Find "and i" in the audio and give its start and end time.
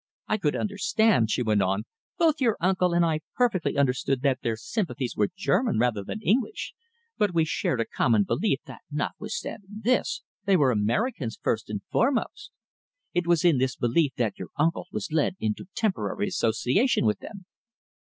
2.91-3.19